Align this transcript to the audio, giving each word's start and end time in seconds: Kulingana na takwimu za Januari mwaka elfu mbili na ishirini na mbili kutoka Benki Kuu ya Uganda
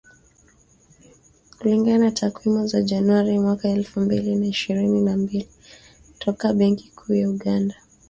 Kulingana 1.59 1.99
na 2.05 2.11
takwimu 2.11 2.67
za 2.67 2.81
Januari 2.81 3.39
mwaka 3.39 3.69
elfu 3.69 3.99
mbili 3.99 4.35
na 4.35 4.45
ishirini 4.45 5.01
na 5.01 5.17
mbili 5.17 5.49
kutoka 6.11 6.53
Benki 6.53 6.91
Kuu 6.95 7.13
ya 7.13 7.29
Uganda 7.29 7.75